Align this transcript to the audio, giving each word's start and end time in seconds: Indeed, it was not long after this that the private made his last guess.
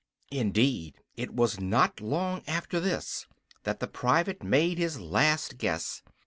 Indeed, 0.31 0.95
it 1.15 1.35
was 1.35 1.59
not 1.59 2.01
long 2.01 2.41
after 2.47 2.79
this 2.79 3.27
that 3.65 3.79
the 3.79 3.85
private 3.87 4.41
made 4.41 4.79
his 4.79 4.99
last 4.99 5.59
guess. 5.59 6.01